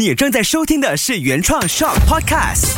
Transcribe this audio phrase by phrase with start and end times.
[0.00, 2.74] 你正在收听的是原创 Shock Podcast。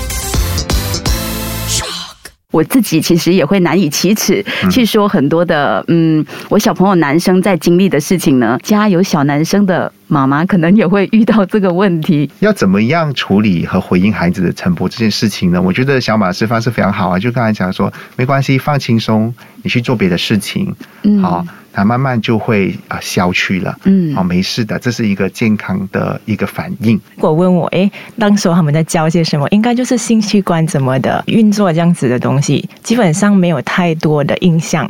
[2.51, 8.59] 我自己其实也会难以启齿去说很多的，嗯，我小朋友男生在经历的事情呢。
[8.65, 12.29] 家有小男生的妈妈可能也会遇到这个问题。
[12.41, 15.63] 要怎么样处理和回应孩子的晨勃这件事情呢？
[15.63, 17.17] 我觉得小马示范是非常好啊。
[17.17, 19.33] 就刚才讲说，没关系，放轻松，
[19.63, 27.01] 你去做别的事情，嗯好，它慢慢就会啊消去了，嗯好，没事的，这是一个健康的一个反应。
[27.17, 29.49] 如果问我，哎，当时候他们在教些什么？
[29.51, 34.89] 应该就是性器官怎么的运作这样子的东西，基本上没有太多的印象。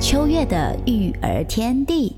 [0.00, 2.14] 秋月的育儿天地。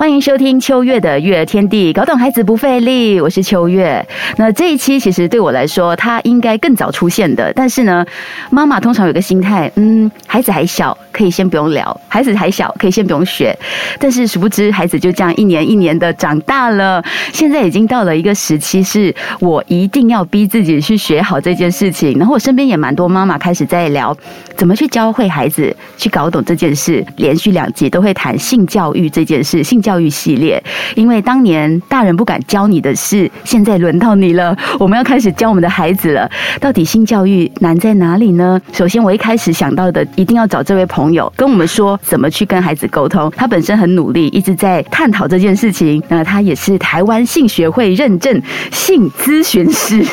[0.00, 4.02] 欢迎收听秋月的育儿天地，搞懂孩子不费力，我是秋月。
[4.38, 8.06] 那这一期其实对我来说，它应该更早出现的，但是呢，
[8.48, 13.56] 妈妈通常有个心态，嗯，孩子还小，可以先不用聊；孩子还小，可以先不用学。
[13.98, 17.02] 但是殊不知，孩子就这样一年一年的长大了，
[17.32, 22.18] 现在已经到了一个时期，是我一定要逼自己去学好这件事情。
[22.18, 24.16] 然后我身边也蛮多妈妈开始在聊
[24.56, 27.04] 怎么去教会孩子去搞懂这件事。
[27.16, 30.62] 连续两集都会谈性教育这件事，性教育系列。
[30.94, 36.30] 因为当年大人不敢教你的事，现在轮到你了，我们要开始教我们的孩子了。
[36.60, 38.60] 到底性教育难在哪里呢？
[38.72, 43.32] 首先，我一开始想到的，一定要找这位朋友跟我们说怎么去跟孩子沟通。
[43.36, 46.02] 他本身很努力，一直在探讨这件事情。
[46.08, 50.04] 那他也是台湾性学会认证性咨询师，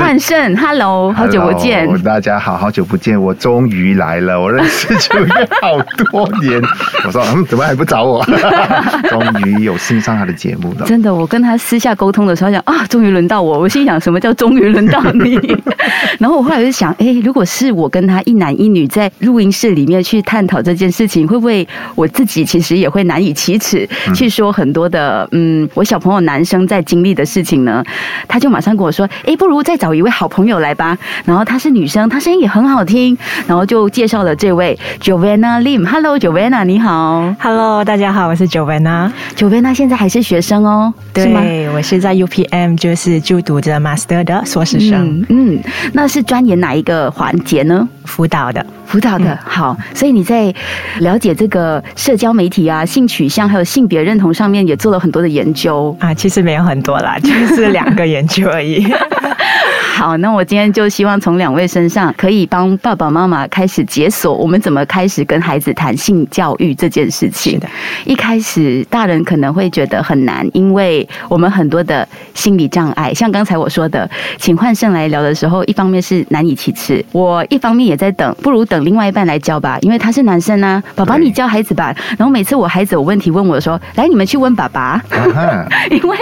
[0.00, 1.86] 万胜，Hello，好久不见。
[1.86, 4.40] Hello，大家好，好久不见，我终于来了。
[4.40, 5.78] 我认识秋月好
[6.10, 6.60] 多年，
[7.04, 8.24] 我说嗯，怎么还不找我？
[9.08, 10.86] 终于有幸上他的节目了。
[10.86, 13.58] 真的，我跟他私下沟通的时候，想啊，终于轮到我。
[13.58, 15.36] 我心想，什么叫终于轮到你？
[16.18, 27.82] 然后我后来就想，哎，如果是我跟他一男一女在录音室里面去探讨这件事情，会不会我自己其实也会难以启齿去说很多的，嗯，我小朋友男生在经历的事情呢？
[28.28, 30.98] 他就马上跟我说，哎，不如再找一位好朋友来吧。
[31.24, 33.16] 然后她是女生，她声音也很好听，
[33.46, 35.86] 然后就介绍了这位 jovanna Lim。
[35.86, 37.34] hello jovanna 你好。
[37.40, 39.10] Hello，大家好，我是 Joanna。
[39.34, 41.40] Joanna 现在还是学生哦，是吗？
[41.40, 45.62] 对，我是在 UPM 就是就读着 Master 的硕士生，嗯嗯，
[45.94, 47.88] 那是钻研哪一个环节呢？
[48.04, 48.66] 辅导的。
[48.86, 50.54] 辅导的、好，所以你在
[51.00, 55.96] 了解这个社交媒体啊、性取向还有性别认同上面也做了很多的研究。
[56.00, 58.86] 啊，其实没有很多啦，就是两个研究而已。
[59.98, 67.54] 好，那我今天就希望从两位身上可以帮爸爸妈妈开始解锁，我们怎么开始跟孩子谈性教育这件事情。
[67.54, 67.68] 是的，
[68.04, 81.92] 一开始大人可能会觉得很难，因为我们很多的心理障碍，像刚才我说的，请换胜来聊的时候，一方面是难以启齿，我一方面也在等，不如等另外一半来教吧，因为他是男生啊，爸爸你教孩子吧。
[82.16, 85.02] 然后每次我孩子有问题问我的时候，来你们去问爸爸，
[85.90, 86.16] 因为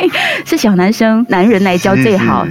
[0.47, 2.47] 是小男生，男人来教最好。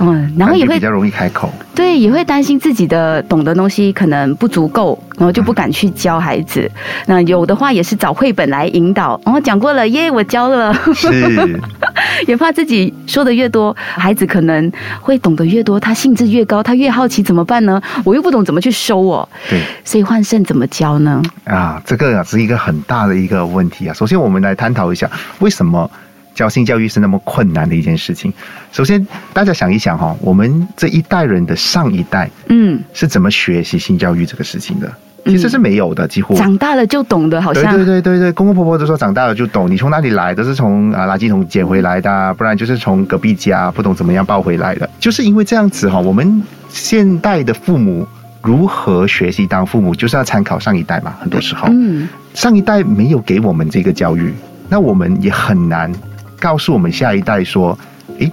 [0.00, 1.52] 嗯，然后也会比较容易开口。
[1.74, 6.70] 对，也会担心自己的懂的东西可能不足够，然后就不敢去教孩子。
[7.06, 9.20] 那有的话也是找绘本来引导。
[9.24, 11.60] 然哦，讲过了耶，我教了，是，
[12.26, 17.80] 也怕自己说的越多，孩子可能会懂得越多，他兴致越高，他越好奇怎么办呢？
[18.04, 21.22] 我又不懂怎么去收哦，对所以换肾怎么教呢？
[21.44, 23.94] 啊，这个啊是一个很大的一个问题啊。
[23.94, 25.08] 首先，我们来探讨一下
[25.38, 25.88] 为什么
[26.34, 28.32] 教性教育是那么困难的一件事情。
[28.70, 34.90] 首先，大家想一想哈、我们这一代人的上一代嗯，是怎么学习性教育这个事情的？
[35.24, 36.34] 其实是没有的，几乎。
[36.34, 44.88] 长大了就懂的，好像对对对对，公公婆婆都说长大了就懂，你从哪里来都是从啊垃圾桶捡回来的啊，不然就是从隔壁家不懂怎么样抱回来的。
[44.98, 48.06] 就是因为这样子哈，我们现代的父母
[48.42, 51.14] 如何学习当父母，就是要参考上一代嘛。
[51.20, 54.32] 很多时候，嗯上一代没有给我们这个教育，
[54.68, 55.92] 那我们也很难
[56.40, 57.76] 告诉我们下一代说，
[58.18, 58.32] 诶，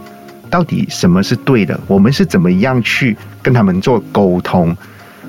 [0.50, 1.80] 到底什么是对的？
[1.88, 4.76] 我们是怎么样去跟他们做沟通？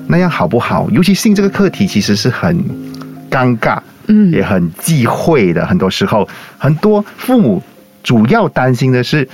[0.07, 0.89] 那样好不好？
[0.91, 2.57] 尤其性这个课题其实是很
[3.29, 5.65] 尴尬，嗯也很忌讳的。
[5.65, 6.27] 很多时候，
[6.57, 7.61] 很多父母
[8.03, 9.27] 主要担心的是，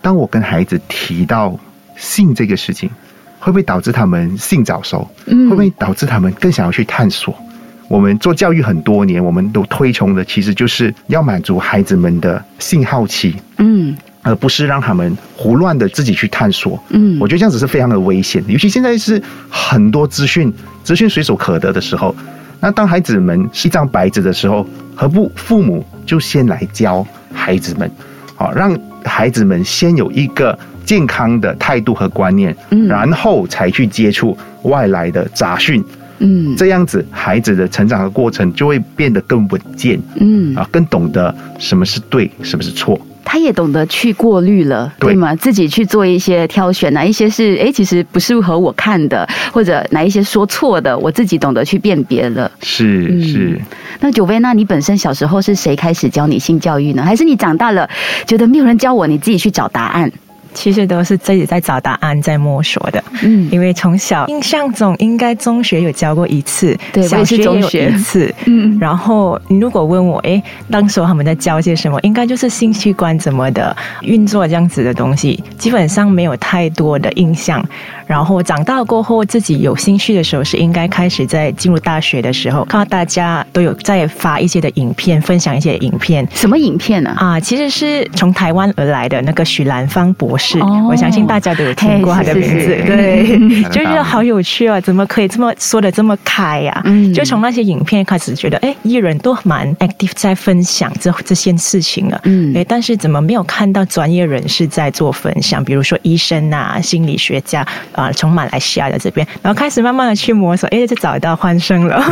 [0.00, 1.58] 当我跟孩子提到
[1.96, 2.88] 性这个事情，
[3.40, 5.10] 会不会导致他们性早熟？
[5.26, 7.34] 嗯会不会导致他们更想要去探索？
[7.88, 16.78] 我们做教育很多年，我们都推崇的其实就是要满足孩子们的性好奇，嗯而不是让他们胡乱的自己去探索。
[16.90, 20.52] 嗯我觉得这样子是非常的危险，尤其现在是很多资讯
[20.84, 22.14] 资讯随手可得的时候，
[22.60, 27.90] 那当孩子们是一张白纸的时候，何不父母就先来教孩子们，
[28.36, 35.82] 好让孩子们先有一个健康的态度和观念，嗯然后才去接触外来的杂讯。
[36.20, 43.00] 嗯这样子孩子的成长的过程就会变得更稳健嗯，啊，更懂得什么是对，什么是错。
[43.22, 45.36] 他也懂得去过滤了，对对吗？
[45.36, 52.50] 自己去做一些挑选，哪一些是哎，其实不适合我看的，或者哪一些说错的，我自己懂得去辨别了。
[52.60, 53.60] 是嗯是，
[54.00, 57.04] 那九薇，那你本身小时候是谁开始教你性教育呢？
[57.04, 57.88] 还是你长大了
[58.26, 60.10] 觉得没有人教我，你自己去找答案？
[60.54, 63.02] 其实都是自己在找答案，在摸索的。
[63.22, 68.34] 嗯因为从小印象中应该中学有教过一次，小学也有中学一次。
[68.46, 77.64] 嗯然后你如果问我，哎，当时候他们在教些什么，应该就是性器官怎么的运作这样子的东西，基本上没有太多的印象。
[78.10, 90.88] 然后长大过后，自己有兴趣的时候，是应该开始在进入大学的时候，看到大家都有在发一些的影片，分享一些影片，什么影片呢、啊，其实是从台湾而来的那个许兰芳博士，哦。
[90.90, 92.84] 我相信大家都有听过他的名字，嘿是是是。
[92.84, 97.14] 对，嗯 就觉得好有趣啊，怎么可以这么说的这么开呀、嗯。
[97.14, 102.52] 就从那些影片开始觉得，哎，艺人都蛮 active 在分享这这件事情了，嗯。
[102.56, 105.64] 哎，但是怎么没有看到专业人士在做分享？
[105.64, 107.64] 比如说医生啊、心理学家
[108.00, 112.02] 啊、从马来西亚的这边，然后开始慢慢的去摸索，哎，就找到欢声了。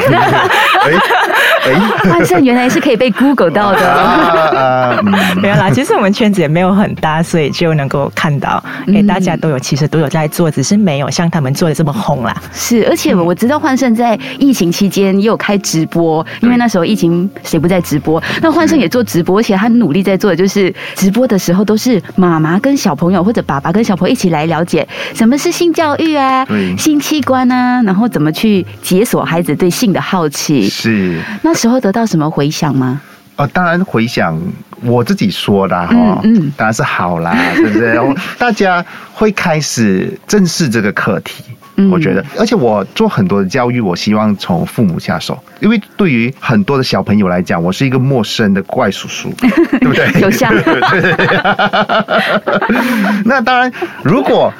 [2.10, 5.02] 万圣原来是可以被 Google 到的。
[5.40, 12.34] 没有啦，其实我们圈子也没有很大，所以就能够看到，哎、嗯大家都有，其实都有在做，只是没有像他们做的这么红啦。
[12.52, 18.22] 是，而且我知道幻胜在疫情期间也有开直播，因为那时候疫情谁不在直播？
[18.42, 26.46] 那幻胜也做直播，而且他努力在做的就是直播的时候都是妈妈跟小朋友或者爸爸跟小朋友一起来了解什么是性教育啊，
[26.76, 30.68] 性器官啊，然后怎么去解锁孩子对性的好奇。
[30.68, 31.18] 是。
[31.42, 33.00] 那时候得到什么回响吗？
[33.36, 34.40] 哦，当然回想
[34.82, 38.14] 我自己说的哈，嗯嗯当然是好啦，对不对？
[38.38, 41.44] 大家会开始正视这个课题。
[41.80, 49.32] 嗯我觉得，而且我做很多的教育，我希望从父母下手，因为对于很多的小朋友来讲，我是一个陌生的怪叔叔，
[49.78, 50.10] 对不对？
[50.20, 50.52] 有像
[53.24, 53.72] 那当然，
[54.02, 54.52] 如果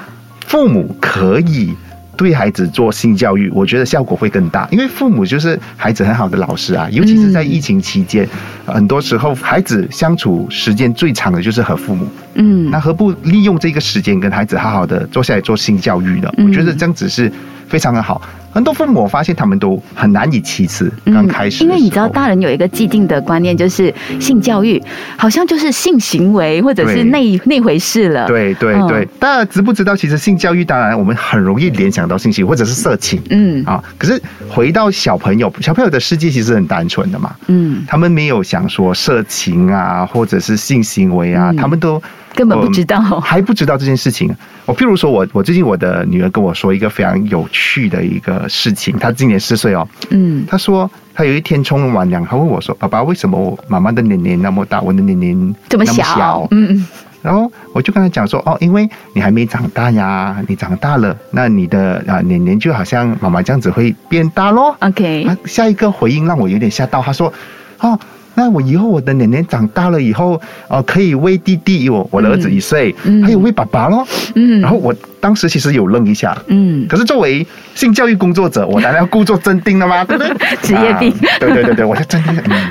[0.46, 1.74] 父母可以
[2.18, 8.28] 对孩子做性教育，我觉得效果会更大，因为父母就是孩子很好的老师啊，尤其是在疫情期间，
[8.66, 16.28] 很多时候孩子相处时间最长的就是和父母，嗯那何不利用这个时间跟孩子好好的坐下来做性教育呢？
[16.36, 17.32] 嗯我觉得这样子是
[17.68, 18.20] 非常的好。
[18.50, 24.82] 很多父母我发现他们都很难以启齿，刚开始因为你知道，大人有一个既定的观念，就是性教育
[25.16, 28.26] 好像就是性行为或者是那那回事了。
[28.26, 28.86] 对对嗯。
[28.88, 29.94] 对，大家知不知道？
[29.94, 33.64] 其实性教育，当然我们很容易联想到性行为或者是色情，嗯。
[33.64, 41.56] 啊，可是回到小朋友，小朋友的世界其实很单纯的嘛，嗯，他们没有想说色情啊，或者是性行为啊，嗯。
[41.56, 42.02] 他们都
[42.38, 43.02] 根本不知道。
[43.11, 44.32] 呃还不知道这件事情。
[44.64, 50.46] 我譬如说我，我最近我的女儿跟我说一个非常有趣的一个事情，她今年四岁哦，嗯。
[50.49, 56.87] 她说她有一天冲完凉，她问我说：“爸爸，为什么我妈妈的年龄那么大，我的年龄这么那小，嗯。
[57.20, 64.76] 然后我就跟她讲说，哦，因为你还没长大呀，你长大了，那你的啊年龄就好像妈妈这样子会变大咯。
[64.79, 67.32] ，OK，啊，下一个回应让我有点吓到，他说，
[67.81, 67.99] 哦，
[68.38, 74.06] 那我以后我的奶奶长大了以后，哦，可以喂弟弟，我我的儿子一岁，嗯还有喂爸爸咯。
[74.37, 77.44] 嗯然后我当时其实有愣一下，嗯，可是作为
[77.75, 80.37] 性教育工作者，我当然要故作镇定了嘛， 对不对？
[80.62, 82.69] 职业病啊对对对对，我就镇定，嗯，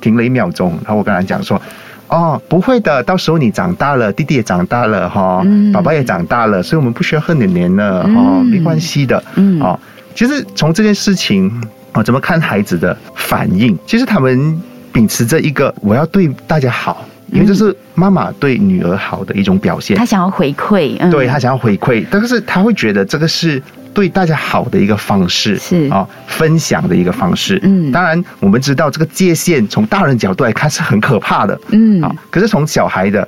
[0.00, 1.60] 停了一秒钟，然后我跟他讲说。
[2.08, 9.80] 哦，不会的，到时候你长大了，弟弟也长大了哈，嗯爸爸也长大了，所以我们不需要恨年年了哈，嗯没关系的，嗯哦，
[10.14, 11.50] 其实从这件事情，
[11.94, 13.78] 哦，怎么看孩子的反应？
[13.86, 14.60] 其实他们
[14.92, 19.96] 秉持着一个我要对大家好，因为这是妈妈对女儿好的一种表现。
[19.96, 20.04] 他。
[20.04, 23.62] 想要回馈，嗯，对他想要回馈，但是她会觉得这个是
[23.94, 25.88] 对大家好的一个方式，是。
[25.88, 27.58] 啊、分享的一个方式。
[27.62, 27.90] 嗯。
[27.90, 32.02] 当然我们知道这个界限从大人角度来看是很可怕的，嗯。
[32.02, 33.26] 啊，可是从小孩的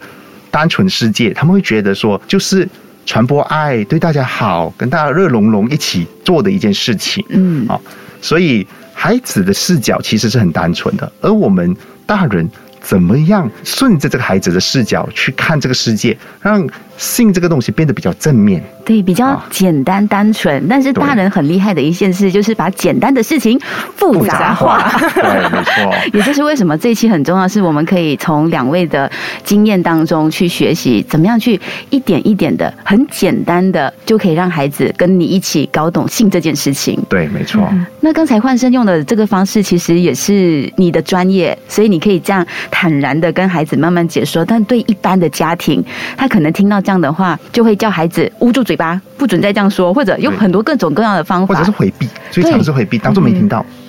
[0.50, 2.68] 单纯世界，他们会觉得说就是。
[3.06, 7.68] 传播爱，对大家好，跟大家热融融一起做的一件事情，嗯。
[7.68, 7.78] 啊，
[8.22, 12.48] 所以孩子的视角其实是很单纯的，而我们大人
[12.84, 18.62] 怎么样顺着这个孩子的视角去看这个世界，让性这个东西变得比较正面。
[18.84, 23.58] 对，比较啊简单单纯，但是大人很厉害的一件事，就是把简单的事情
[23.96, 24.92] 复杂化。
[25.14, 25.94] 对，没错。
[26.12, 29.10] 也就是为什么这一期很重要，是我们可以从两位的
[29.42, 37.02] 经验当中去学习，怎么样去一点一点的、很简单的，就可以让孩子跟你一起搞懂性这件事情。
[37.08, 37.66] 对，没错。
[38.00, 44.44] 那刚才换生用的这个方式，其实也是你的专业，所以你可以这样坦然的跟孩子慢慢解说。
[44.44, 45.82] 但对一般的家庭，
[46.16, 51.70] 他可能听到这样的话，就会叫孩子捂住嘴巴，不准再这样说，或者有很多各种各样的方法或者是。
[51.70, 53.64] 回避，最常是回避，当做没听到。
[53.68, 53.83] 嗯，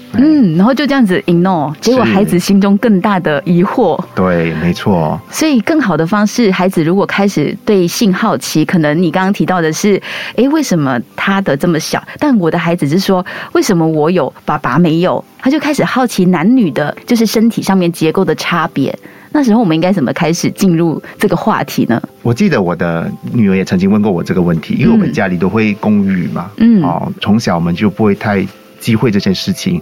[0.56, 4.02] 然后就这样子 ignore，结果孩子心中更大的疑惑。
[4.16, 10.02] 对，没错，所以，更好的方式，孩子如果开始对性好奇，可能你刚刚提到的是，
[10.36, 12.02] 哎，为什么他的这么小？
[12.20, 15.24] 但我的孩子是说，为什么我有，爸爸没有？
[15.40, 18.98] 他就开始好奇男女的，就是身体上面结构的差别。
[19.32, 22.02] 那时候我们应该怎么开始进入这个话题呢？
[22.22, 28.48] 我记得我的女儿也曾经问过我这个问题，因为我们家里都会公寓嘛，嗯哦，从小我们就不会太
[28.80, 29.82] 忌讳这件事情。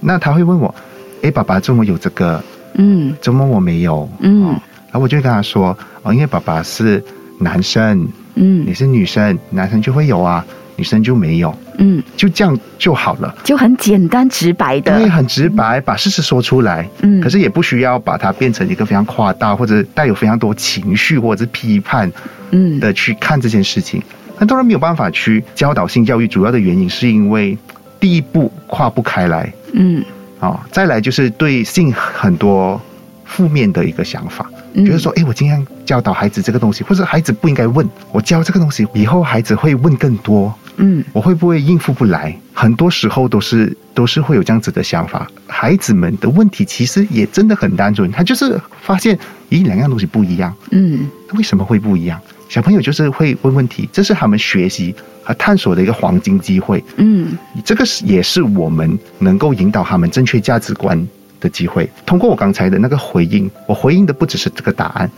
[0.00, 0.74] 那他会问我，
[1.22, 2.42] 哎，爸爸怎么有这个？
[2.78, 4.08] 嗯怎么我没有？
[4.20, 7.02] 嗯哦然后我就跟他说，哦，因为爸爸是
[7.38, 10.44] 男生，嗯你是女生，男生就会有啊，
[10.76, 13.34] 女生就没有，嗯，就这样就好了。
[13.44, 16.88] 就很简单直白的对，，很直白，把事实说出来。
[17.02, 22.10] 嗯可是也不需要把它变成一个非常夸大或者带有非常多情绪或者是批判
[22.52, 24.02] 嗯的去看这件事情。
[24.36, 27.56] 很多人没有办法去教导性教育，主要的原因是因为
[28.00, 29.52] 第一步跨不开来。
[29.72, 30.04] 嗯。
[30.38, 32.80] 啊、再来就是对性很多
[33.24, 34.84] 负面的一个想法，嗯。
[34.84, 41.02] 觉得说，哎，我今天教导孩子这个东西，或者孩子不应该问，我教这个东西以后孩子会问更多，嗯。
[41.14, 42.36] 我会不会应付不来？
[42.52, 45.26] 很多时候都是都是会有这样子的想法。
[45.46, 51.08] 孩子们的问题其实也真的很单纯，他就是发现，咦，两样东西不一样，嗯。
[51.28, 52.20] 那为什么会不一样？
[52.48, 56.82] 小朋友就是会问问题，这是他们学习和探索的一个黄金机会。
[56.96, 61.06] 嗯这个是也是我们能够引导他们正确价值观
[61.40, 61.88] 的机会。
[62.04, 65.10] 通过我刚才的那个回应，我回应的不只是这个答案，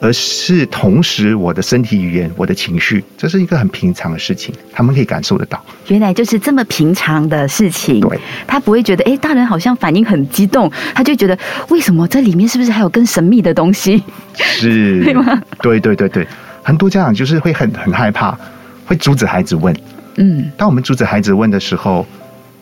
[0.00, 5.64] 而是同时我的身体语言、我的情绪，这是一个很平常的事情，他们可以感受得到。
[5.86, 8.00] 原来就是这么平常的事情。
[8.00, 14.02] 对，他不会觉得，哎，大人好像反应很激动，他就觉得为什么这里面是不是还有更神秘的东西？
[14.34, 15.40] 是， 对吗？
[15.60, 16.26] 对对对对，
[16.62, 18.38] 很多家长就是会很很害怕，
[18.86, 19.74] 会阻止孩子问。
[20.16, 22.06] 嗯当我们阻止孩子问的时候，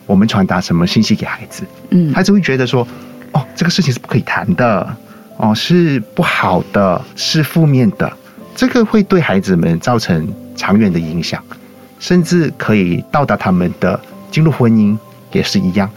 [0.05, 1.63] 我们传达什么信息给孩子？
[1.89, 2.87] 嗯孩子会觉得说，
[3.33, 4.95] 哦，这个事情是不可以谈的，
[5.37, 8.11] 哦，是不好的，是负面的，
[8.55, 11.43] 这个会对孩子们造成长远的影响，
[11.99, 13.99] 甚至可以到达他们的
[14.31, 14.97] 进入婚姻
[15.31, 15.89] 也是一样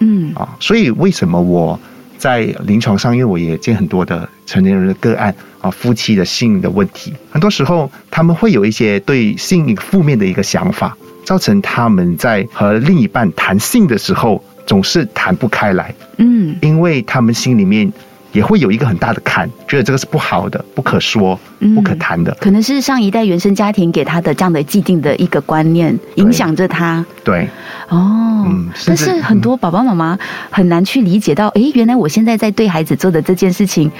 [0.00, 0.56] 嗯啊。
[0.60, 1.78] 所以为什么我
[2.18, 16.56] 在临床上，因为我也见很多的成年人的个案啊，夫妻的性的问题，很多时候他们会有一些对性一个负面的一个想法，造成他们在和另一半谈性的时候总是谈不开来，嗯。
[16.62, 17.92] 因为他们心里面
[18.32, 22.36] 也会有一个很大的坎，觉得这个是不好的、不可说、嗯不可谈的。
[22.40, 27.04] 可能是上一代原生家庭给他的这样的既定的一个观念，影响着他。
[27.24, 27.48] 对，
[27.88, 30.18] 哦，嗯但是很多爸爸妈妈
[30.50, 33.90] 很难去理解到，哎，原来我现在在对孩子做的这件事情，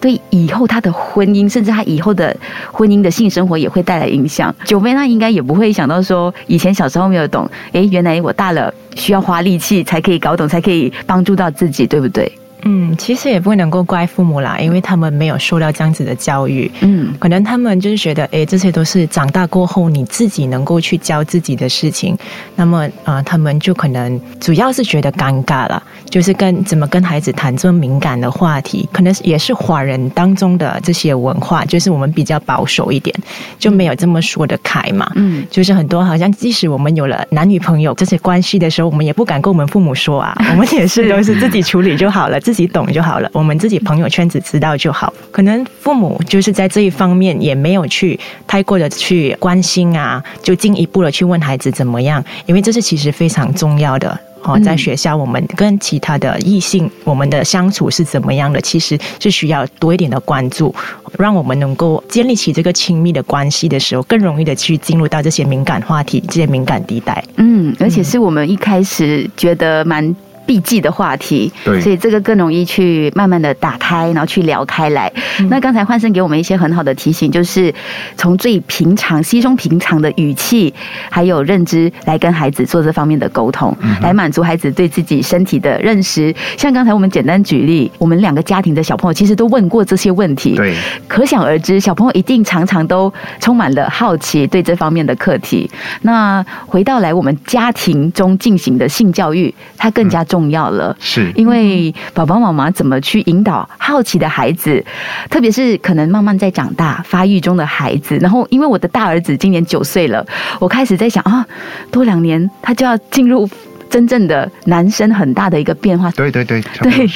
[0.00, 2.36] 对以后他的婚姻，甚至他以后的
[2.72, 4.54] 婚姻的性生活也会带来影响。
[4.64, 12.30] 九妹那应该也不会想到说，以前小时候没有懂，哎，原来我大了需要花力气才可以搞懂，才可以帮助到自己，对不对？
[12.64, 16.70] 嗯，其实也不能够怪父母啦，因为他们没有受到这样子的教育。
[16.80, 22.16] 嗯可能他们就是觉得，哎，这些都是长大过后你自己能够去教自己的事情。
[22.56, 33.14] 那么，呃，他们就可能主要是觉得尴尬了，就是跟怎么跟孩子谈这么敏感的话题，可能也是华人当中的这些文化，就是我们比较保守一点，
[33.58, 35.10] 就没有这么说得开嘛。
[35.14, 45.10] 嗯就是很多好像，即使我们有了男女朋友这些关系的时候，我们也不敢跟我们父母说啊， 我们也是都是自己处理就好了， 自己懂就好了，我们自己朋友圈子知道就好。
[45.30, 54.20] 可能父母就是在这一方面也没有去太过的去关心啊，就进一步的去问孩子怎么样，因为这是其实非常重要的。
[54.42, 58.60] 哦，嗯在学校，我们跟其他的异性，我们的相处是怎么样的？
[58.60, 60.74] 其实是需要多一点的关注，
[61.18, 67.24] 让我们能够建立起这个亲密的关系的时候，更容易的去进入到这些敏感话题、这些敏感地带。
[67.36, 70.14] 嗯，而且是我们一开始觉得蛮。
[70.46, 75.12] 避忌的话题，对所以这个更容易去慢慢的打开，然后去聊开来。
[75.48, 77.72] 那刚才焕生给我们一些很好的提醒，就是
[78.16, 80.72] 从最平常、稀松平常的语气，
[81.10, 86.34] 还有认知来跟孩子做这方面的沟通，来满足孩子对自己身体的认识。
[86.56, 90.74] 像刚才我们简单举例，我们两个家庭的小朋友其实都问过这些问题，对，
[91.08, 95.70] 可想而知，小朋友一定常常都充满了好奇，对这方面的课题。
[96.02, 100.96] 那回到来我们家庭中进行的性教育，它更加重要了。
[100.98, 104.82] 是因为爸爸妈妈怎么去引导好奇的孩子，
[105.28, 108.16] 特别是可能慢慢在长大发育中的孩子。
[108.16, 110.24] 然后，因为我的大儿子今年九岁了，
[110.58, 111.46] 我开始在想啊，
[111.90, 113.46] 多两年他就要进入。
[113.92, 116.10] 真正的男生很大的一个变化。
[116.12, 117.06] 对对对，对。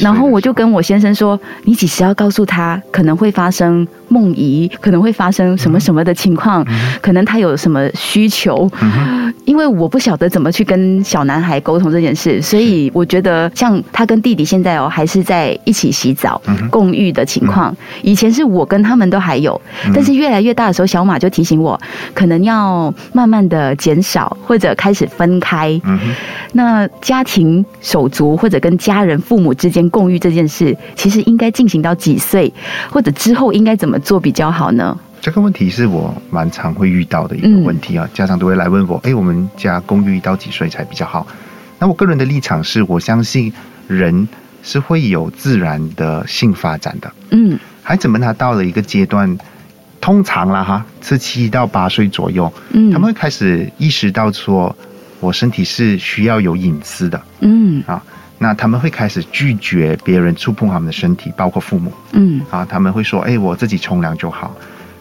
[0.00, 6.64] 然后我就跟我先生说，你几时要告诉他可能会发生梦遗，可能会发生什么什么的情况，
[7.00, 8.70] 可能他有什么需求，
[9.44, 16.40] 因为我不晓得怎么去跟小男孩沟通这件事，所以我觉得像他跟弟弟现在哦还是在一起洗澡、
[16.70, 19.60] 共浴的情况，以前是我跟他们都还有，
[19.94, 21.80] 但是越来越大的时候，小马就提醒我，
[22.12, 25.80] 可能要慢慢的减少或者开始分开。
[25.84, 25.98] 嗯，
[26.52, 32.52] 那家庭手足或者跟家人、父母之间共浴这件事，其实应该进行到几岁，
[32.90, 34.98] 或者之后应该怎么做比较好呢？
[35.20, 41.26] 这个问题是我蛮常会遇到的一个嗯问题啊，家长都会来问我，哎，我们家公寓到几岁才比较好？
[41.78, 43.52] 那我个人的立场是，我相信
[43.86, 44.26] 人
[44.62, 47.12] 是会有自然的性发展的。
[47.30, 49.36] 嗯孩子们他到了一个阶段，
[50.00, 54.74] 通常啦哈，是七到八岁左右，嗯，他们会开始意识到说，
[55.20, 58.02] 我身体是需要有隐私的嗯啊。
[58.42, 62.64] 那他们会开始拒绝别人触碰他们的身体，包括父母嗯啊。
[62.64, 64.56] 他们会说：“哎，我自己冲凉就好。”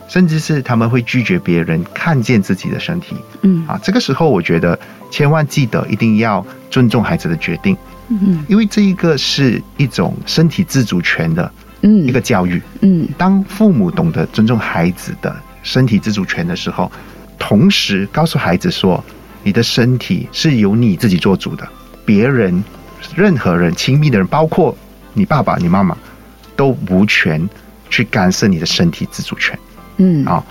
[0.09, 3.79] 甚至是他们会拒绝别人看见自己的身体嗯啊。
[3.81, 4.77] 这个时候，我觉得
[5.09, 7.77] 千万记得一定要尊重孩子的决定，
[8.09, 11.49] 嗯因为这一个是一种身体自主权的
[11.83, 12.61] 嗯一个教育。
[12.81, 16.91] 嗯当父母懂得尊重孩子的身体自主权的时候，
[17.37, 19.01] 同时告诉孩子说，
[19.43, 21.65] 你的身体是由你自己做主的，
[22.03, 22.63] 别人、
[23.15, 24.75] 任何人、亲密的人，包括
[25.13, 25.97] 你爸爸、你妈妈，
[26.55, 27.47] 都无权
[27.89, 29.57] 去干涉你的身体自主权
[29.97, 30.43] 嗯啊。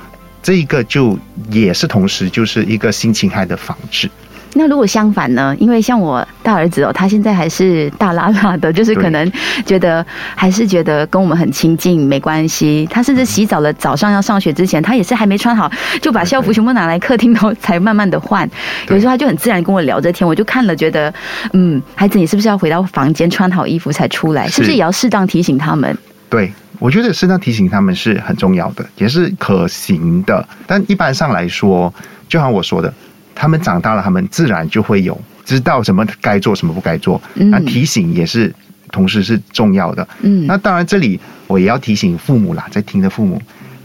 [0.43, 1.19] 这一个就
[1.51, 4.09] 也是同时就是一个性侵害的防治。
[4.55, 5.55] 那如果相反呢？
[5.61, 9.31] 因为像我大儿子哦，他现在还是大拉拉的，就是可能
[9.65, 12.89] 觉得还是觉得跟我们很亲近，没关系。
[12.91, 18.49] 他甚至洗澡了，早上要上学之前，他也是还没穿好，就把校服全部拿来客厅，然后才慢慢的换。
[18.89, 21.13] 有时候他就很自然跟我聊着天，我就看了，觉得
[21.53, 24.49] 嗯，孩子，你是不是要回到房间穿好衣服才出来？
[24.49, 25.97] 是不是是也要适当提醒他们？
[26.31, 30.47] 对，我觉得适当提醒他们是很重要的，也是可行的。
[30.67, 31.93] 但一般上来说，
[32.29, 32.93] 就像我说的，
[33.41, 37.23] 他们长大了，他们自然就会有知道什么该做，什么不该做。
[37.37, 38.53] 嗯那提醒也是
[38.91, 40.07] 同时是重要的。
[40.23, 43.41] 嗯那当然，这里我也要提醒父母啦，在听的父母，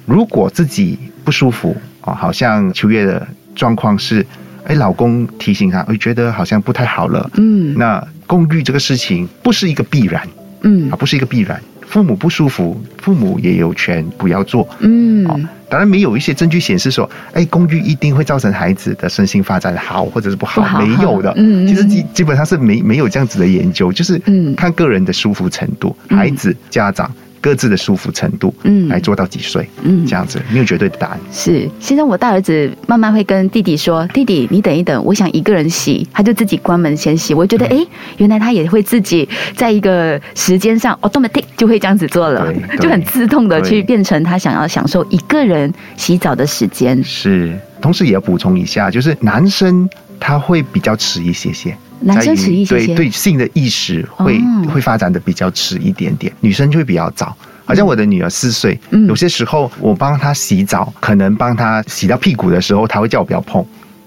[0.05, 4.25] 如果自己不舒服哦，好像秋月的状况是，
[4.65, 7.29] 哎，老公提醒他，哎，觉得好像不太好了。
[7.35, 10.27] 嗯那共育这个事情不是一个必然。
[10.63, 11.61] 嗯啊，不是一个必然。
[11.93, 14.63] 父母不舒服，父母也有权不要做。
[14.63, 21.31] 哦嗯，当然没有一些证据显示说，哎，公寓一定会造成孩子的身心发展好或者是不好，不好没有的。
[21.37, 31.19] 嗯其实基基本上是没没有这样子的研究，就是嗯看个人的舒服程度，嗯孩子、家长各自的舒服程度，嗯来做到几岁，嗯这样子没有绝对的答案。
[31.29, 37.33] 是，现在我大儿子慢慢会跟弟弟说：“弟弟，你等一等，我想一个人洗。”他就自己关门先洗。
[37.33, 39.27] 我觉得，哎，原来他也会自己
[39.57, 47.03] 在一个时间上 automatic 就会这样子做了就很自动的去变成他想要享受一个人洗澡的时间。
[47.03, 51.75] 是，同时也要补充一下，就是男生他会比较迟一些些。
[52.03, 57.35] 男生在于迟一些些对对性的意识会、哦会发展的比较迟一点点，女生就会比较早。
[57.65, 63.63] 好像我的女儿四岁，嗯有些时候我帮她洗澡，可能帮她洗到屁股的时候，她会叫我不要碰。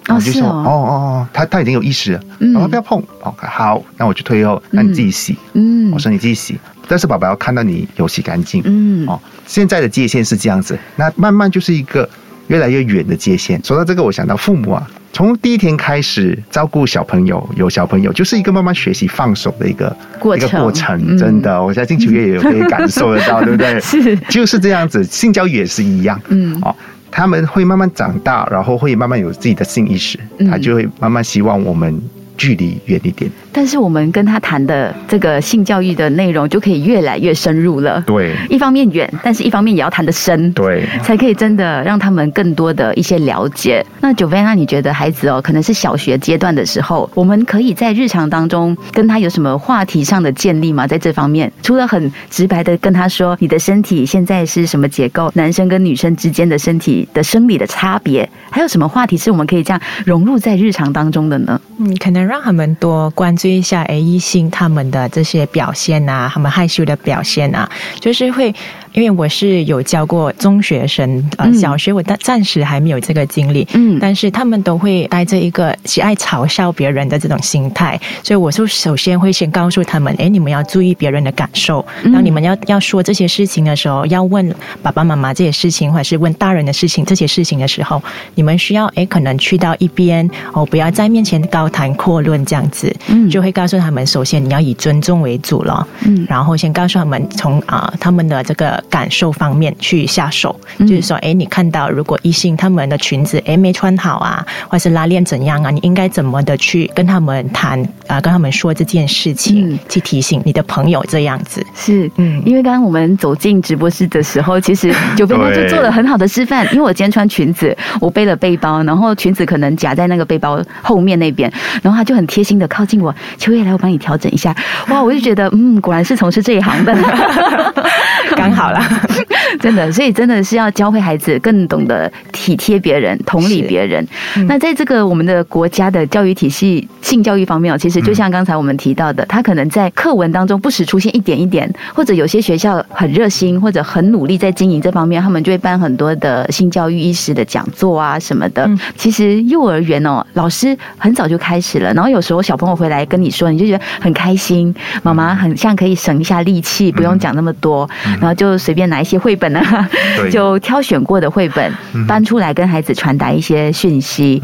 [0.07, 3.03] 然后就是说哦哦哦哦，她她已经有意识了，嗯不要碰。
[3.21, 5.37] OK，好，那我就退后，那你自己洗。
[5.55, 8.61] 嗯我说你自己洗，但是宝宝要看到你有洗干净。
[8.65, 12.09] 嗯哦，现在的界限是这样子，那慢慢就是一个
[12.49, 13.61] 越来越远的界限。
[13.65, 19.97] 说到这个，我想到父母啊，从第一天开始照顾小朋友，有小朋友，就是一个慢慢学习放手的一个
[20.37, 23.81] 一个过程真的，我相信九月也有可以感受得到，对不对？
[23.81, 26.21] 是就是这样子，性教育也是一样。
[26.29, 26.77] 嗯哦，
[27.11, 31.99] 他们会慢慢长大，然后会慢慢有自己的性意识，嗯他就会慢慢希望我们
[32.37, 33.31] 距离远一点。
[33.53, 38.03] 但是我们跟他谈的这个性教育的内容就可以越来越深入了。
[38.07, 40.53] 对一方面远，但是一方面也要谈得深。
[40.53, 40.87] 对。
[41.03, 43.85] 才可以真的让他们更多的一些了解。
[44.01, 50.87] 那九菲，那你觉得孩子哦，可能是小学阶段的时候，我们可以在日常当中跟他有什么话题上的建立吗？
[50.87, 61.61] 在这方面，除了很直白的跟他说你的身体现在是什么结构，男生跟女生之间的身体的生理的差别，还有什么话题是我们可以这样融入在日常当中的呢？
[61.79, 67.69] 嗯，可能让他们多关注一下诶异性他们的这些表现啊，他们害羞的表现啊，
[68.01, 68.55] 就是会
[68.97, 71.55] 因为我是有教过中学生，呃，嗯。
[71.55, 73.99] 小学我暂暂时还没有这个经历，嗯。
[74.01, 82.13] 但是他们都会带着一个喜爱嘲笑别人的这种心态，所以我就首先会先告诉他们，哎，你们要注意别人的感受，嗯。
[82.13, 84.51] 当你们要要说这些事情的时候，要问
[84.83, 88.03] 爸爸妈妈这些事情，或者是问大人的事情这些事情的时候，
[88.35, 93.29] 你们需要哎，可能去到一边哦，不要在面前高谈阔论这样子，嗯。
[93.29, 96.25] 就会告诉他们，首先你要以尊重为主了，嗯。
[96.27, 111.65] 然后先告诉他们从啊、他们的这个感受方面去下手，嗯就是说，哎，你看到如果异性他们的裙子哎没穿好啊，或是拉链怎样啊，你应该怎么的去跟他们谈啊、跟他们说这件事情，嗯去提醒你的朋友这样子。
[111.75, 116.65] 是，嗯因为刚刚我们走进直播室的时候， 其实九分钟就做了很好的示范。
[116.73, 121.51] 因为我今天穿裙子，我背了背包，然后裙子可能夹在那个背包后面那边，
[121.83, 124.55] 然后他就很贴心的靠近我，秋叶来，我帮你调整一下。
[124.89, 126.95] 哇，我就觉得，嗯，果然是从事这一行的，
[128.37, 129.01] 刚好啦，
[129.61, 134.07] 真的，所以真的是要教会孩子更懂得体贴别人、同理别人。
[134.37, 134.47] 嗯。
[134.47, 148.65] 那在这个我们的国家的教育体系性教育方面哦，其实就像刚才我们提到的，他可能在课文当中不时出现一点一点，或者有些学校很热心或者很努力在经营这方面，他们就会办很多的性教育意识的讲座啊什么的。
[148.67, 148.79] 嗯。
[148.97, 157.89] 其实幼儿园哦，老师很早就开始了，然后有时候小朋友回来跟你说，你就觉得很开心，妈妈很像可以省一下力气，不用讲那么多，
[158.21, 159.89] 然后就随便拿一些绘本啊，
[160.29, 161.73] 就挑选过的绘本
[162.09, 164.43] 搬出来跟孩子传达一些讯息。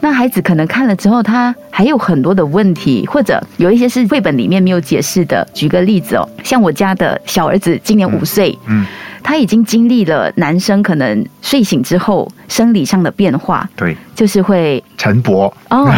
[0.00, 5.46] 那孩子可能看了之后，他还有很多的问题，或者有一些是绘本里面没有解释的。
[5.54, 8.84] 举个例子哦，像我家的小儿子今年五岁，嗯，
[9.22, 15.86] 他已经经历了男生可能睡醒之后生理上的变化，对，就是会晨勃，哦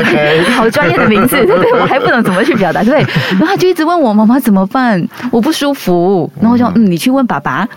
[0.00, 2.94] OK 好专业的名字，对 对，我还不懂怎么去表达，对。
[3.32, 6.30] 然后他就一直问我妈妈怎么办，我不舒服。
[6.40, 7.68] 然后我说，嗯，你去问爸爸，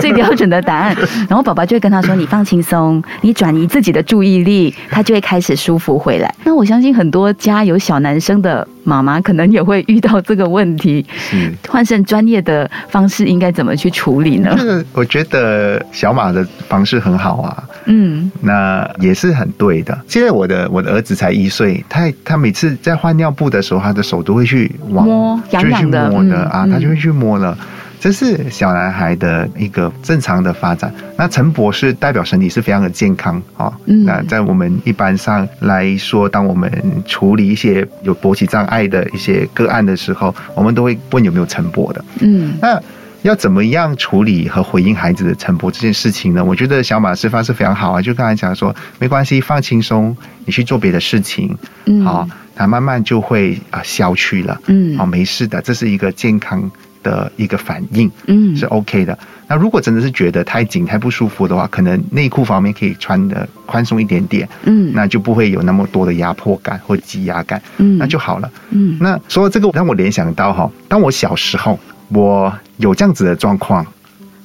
[0.00, 0.96] 最标准的答案。
[1.28, 6.34] 然后爸爸就会跟他说，你放轻松，你转移自己的注意力，他就会开始舒服回来。
[6.44, 11.04] 那我相信很多家有小男生的妈妈，可能也会遇到这个问题。
[11.16, 11.52] 是。
[11.68, 14.64] 换成专业的方式，应该怎么去处理呢这？
[14.64, 19.96] 个我觉得小马的方式很好啊，嗯那也是很对的。
[20.08, 27.56] 现在我的我的儿子才一岁，他他每次在换尿布的时候，他的手都会去往摸痒痒的摸的、嗯啊，嗯他就会去摸了。
[28.00, 30.92] 这是小男孩的一个正常的发展。
[31.16, 33.72] 那陈博士代表身体是非常的健康啊。
[33.86, 36.70] 嗯那在我们一般上来说，当我们
[37.06, 42.04] 处理一些有勃起障碍的一些个案的时候，我们都会问有没有陈博的。
[42.20, 42.80] 嗯那
[43.22, 46.44] 要怎么样处理和回应孩子的晨勃这件事情呢？
[46.44, 56.70] 我觉得小马示范是非常好啊，就刚才讲说，没关系，放轻松，你去做别的事情，嗯好、它慢慢就会啊、消去了，嗯好、没事的，这是一个健康
[57.08, 59.18] 的一个反应，嗯是 OK 的。
[59.46, 68.50] 那如果真的是觉得太紧、太不舒服的话，可能内裤方面可以穿的宽松一点点，嗯那就不会有那么多的压迫感或挤压感，嗯那就好了。
[68.70, 73.86] 嗯那说到这个，让我联想到哈，当我小时候，我有这样子的状况，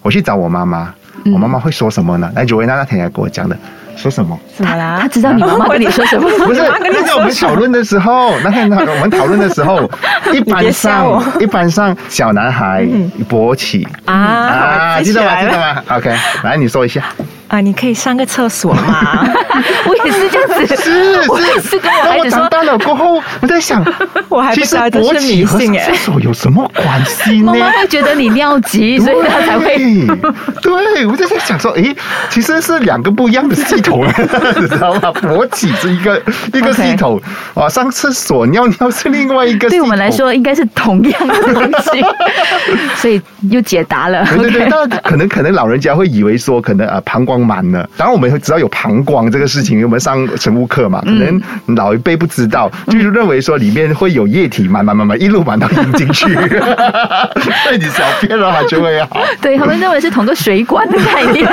[0.02, 0.94] 我去找我妈妈，
[1.26, 2.32] 嗯我妈妈会说什么呢？
[2.34, 3.58] 来，九维娜那天也跟我讲的，
[3.96, 4.38] 说什么？
[4.56, 4.98] 怎么啦？
[5.02, 6.30] 他知道你妈妈跟你说什么？
[6.46, 9.90] 不是， 那天我们讨论的时候，那天我们讨论的时候，
[10.34, 12.86] 一般上一般上小男孩
[13.30, 14.14] 勃起啊，
[14.98, 15.40] 啊记得吗？
[15.42, 17.04] 记得吗？OK，来你说一下。
[17.54, 17.62] 啊！
[17.62, 19.24] 你可以上个厕所吗？
[19.86, 23.86] 我也是这样子，是我也是跟我孩子说，长大了过后，我在想，
[24.28, 27.68] 我还不知道这是勃起和迷信哎厕所有什么关系呢妈？
[27.68, 29.78] 妈会觉得你尿急， 所以他才会。
[30.64, 31.96] 对，我就在想说，诶，
[32.32, 34.04] 其实是两个不一样的系统，
[34.60, 35.14] 你知道吗？
[35.22, 36.20] 勃起是一个
[36.54, 37.22] 一个系统，
[37.54, 39.78] 啊，上厕所尿尿是另外一个系统。
[39.78, 42.04] 对我们来，说应该是同样的东西，
[42.96, 44.26] 所以又解答了。
[44.26, 47.88] 对对对可能可能老人家会以为说，可能啊膀胱满了。
[47.98, 51.42] 当然我们会知道有膀胱这个事情，因为我们上生物课嘛，可能
[51.76, 59.22] 老一辈不知道，就是认为说里面会有液体满满满满一路满到引进去，对你小便了它就会好。
[59.42, 61.48] 对他们认为是同个水管的概念，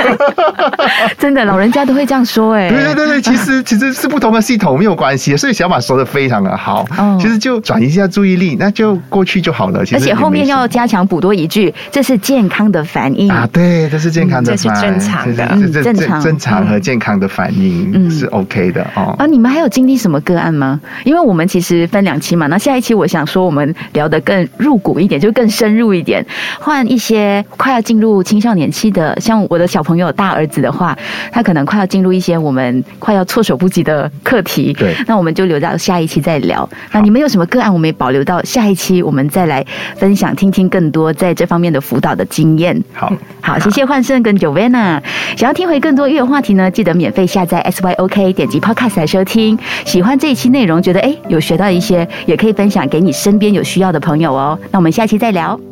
[1.17, 2.69] 真的，老人家都会这样说哎。
[2.69, 6.85] 对对对对， 其实其实是不同的系统没有关系，所以小马说的非常的好。
[6.97, 9.85] 哦其实就转移一下注意力，那就过去就好了。
[9.85, 13.29] 其实而且后面要加强补多一句，这是健康的反应。
[13.29, 19.15] 啊，对，这是健康的嗯这是正常的正常正常和健康的反应嗯是 OK 的哦。
[19.17, 20.79] 啊，你们还有经历什么个案吗？
[21.03, 26.25] 因为我们其实分两期嘛，那下一期我想说我们聊得更入骨一点，就更深入一点，
[26.59, 30.97] 换一些快要进入青少年期的，像我的小朋友大儿子的话，
[31.31, 34.73] 他可能快要进入一些我们快要措手不及的课题。
[34.73, 36.67] 对那我们就留到下一期再聊。
[36.91, 39.65] 那你们有什么个案，我们也保留到下一期，我们再来
[39.95, 42.81] 分享，听听更多在这方面的辅导的经验。
[42.93, 45.01] 好，好，谢谢焕胜跟 Joanna。
[45.35, 49.57] 想要听回更多音乐话题呢，记得免费下载 SYOK，点击 Podcast 来收听。
[49.85, 54.57] 喜欢这一期内容，觉得诶有学到一些，也可以分享给你身边有需要的朋友哦。
[54.71, 55.70] 那我们下期再聊。